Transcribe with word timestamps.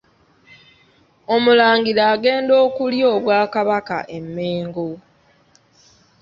Omulangira 1.35 2.03
agenda 2.13 2.53
okulya 2.65 3.05
Obwakabaka 3.15 3.97
e 4.17 4.19
Mengo. 4.35 4.89